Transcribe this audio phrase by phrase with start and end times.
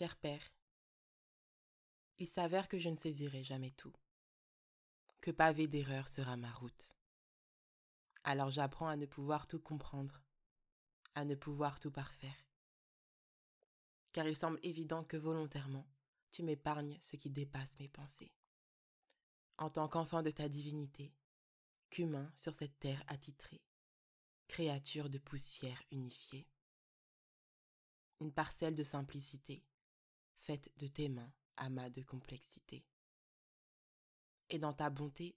[0.00, 0.54] Cher Père,
[2.16, 3.92] il s'avère que je ne saisirai jamais tout,
[5.20, 6.96] que pavé d'erreur sera ma route.
[8.24, 10.22] Alors j'apprends à ne pouvoir tout comprendre,
[11.14, 12.48] à ne pouvoir tout parfaire.
[14.12, 15.86] Car il semble évident que volontairement,
[16.32, 18.32] tu m'épargnes ce qui dépasse mes pensées.
[19.58, 21.12] En tant qu'enfant de ta divinité,
[21.90, 23.60] qu'humain sur cette terre attitrée,
[24.48, 26.48] créature de poussière unifiée.
[28.20, 29.62] Une parcelle de simplicité,
[30.40, 32.84] faite de tes mains, amas de complexité.
[34.48, 35.36] Et dans ta bonté,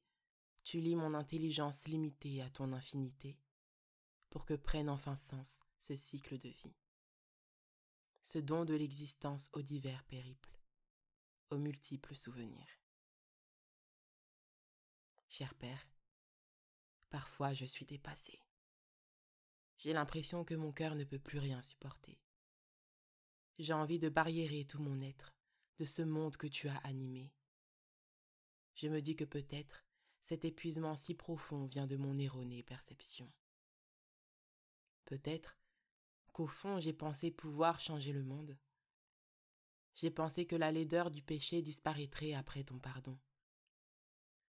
[0.64, 3.38] tu lis mon intelligence limitée à ton infinité,
[4.30, 6.76] pour que prenne enfin sens ce cycle de vie.
[8.22, 10.58] Ce don de l'existence aux divers périples,
[11.50, 12.80] aux multiples souvenirs.
[15.28, 15.88] Cher Père,
[17.10, 18.40] parfois je suis dépassée.
[19.78, 22.18] J'ai l'impression que mon cœur ne peut plus rien supporter.
[23.60, 25.36] J'ai envie de barriérer tout mon être
[25.78, 27.32] de ce monde que tu as animé.
[28.76, 29.86] Je me dis que peut-être
[30.22, 33.32] cet épuisement si profond vient de mon erronée perception.
[35.06, 35.60] Peut-être
[36.32, 38.58] qu'au fond j'ai pensé pouvoir changer le monde.
[39.96, 43.20] J'ai pensé que la laideur du péché disparaîtrait après ton pardon,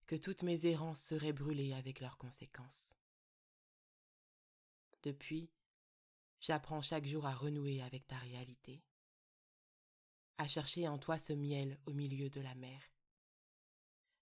[0.07, 2.97] que toutes mes errances seraient brûlées avec leurs conséquences.
[5.03, 5.51] Depuis,
[6.39, 8.85] j'apprends chaque jour à renouer avec ta réalité
[10.43, 12.83] à chercher en toi ce miel au milieu de la mer.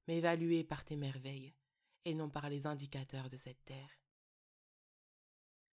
[0.07, 1.55] M'évaluer par tes merveilles
[2.05, 3.99] et non par les indicateurs de cette terre.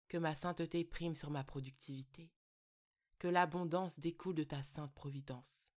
[0.07, 2.31] Que ma sainteté prime sur ma productivité,
[3.19, 5.71] que l'abondance découle de ta sainte providence.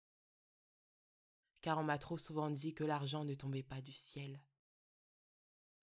[1.62, 4.42] Car on m'a trop souvent dit que l'argent ne tombait pas du ciel.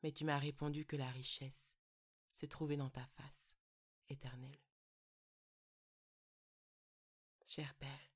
[0.03, 1.77] Mais tu m'as répondu que la richesse
[2.33, 3.55] se trouvait dans ta face
[4.09, 4.61] éternelle.
[7.45, 8.12] Cher Père,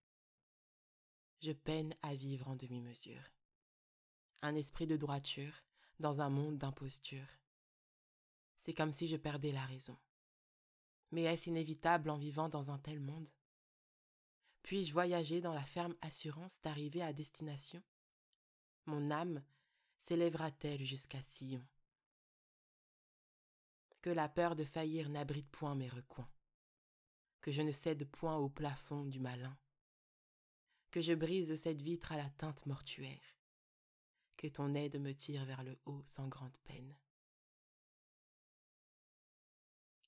[1.41, 3.33] je peine à vivre en demi-mesure.
[4.43, 5.63] Un esprit de droiture
[5.99, 7.29] dans un monde d'imposture.
[8.59, 9.97] C'est comme si je perdais la raison.
[11.11, 13.29] Mais est-ce inévitable en vivant dans un tel monde?
[14.63, 17.83] Puis-je voyager dans la ferme assurance d'arriver à destination?
[18.87, 19.43] Mon âme
[19.99, 21.65] s'élèvera-t-elle jusqu'à Sion?
[24.03, 26.29] Que la peur de faillir n'abrite point mes recoins,
[27.41, 29.57] que je ne cède point au plafond du malin,
[30.97, 33.37] que je brise cette vitre à la teinte mortuaire,
[34.39, 36.97] que ton aide me tire vers le haut sans grande peine.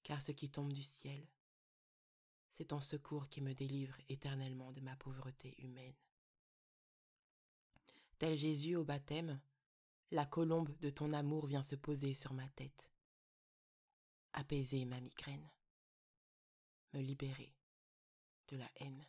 [0.03, 1.29] Car ce qui tombe du ciel,
[2.49, 5.93] c'est ton secours qui me délivre éternellement de ma pauvreté humaine.
[8.19, 9.39] Tel Jésus au baptême,
[10.11, 12.91] la colombe de ton amour vient se poser sur ma tête,
[14.33, 15.51] apaiser ma migraine,
[16.95, 17.53] me libérer
[18.49, 19.05] de la haine.